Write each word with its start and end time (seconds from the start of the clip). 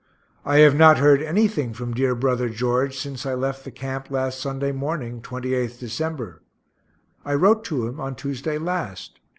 I 0.43 0.57
have 0.61 0.73
not 0.73 0.97
heard 0.97 1.21
anything 1.21 1.75
from 1.75 1.93
dear 1.93 2.15
brother 2.15 2.49
George 2.49 2.97
since 2.97 3.23
I 3.23 3.35
left 3.35 3.63
the 3.63 3.69
camp 3.69 4.09
last 4.09 4.39
Sunday 4.39 4.71
morning, 4.71 5.21
28th 5.21 5.77
Dec. 5.79 6.39
I 7.23 7.35
wrote 7.35 7.63
to 7.65 7.85
him 7.87 7.99
on 7.99 8.15
Tuesday 8.15 8.57
last. 8.57 9.19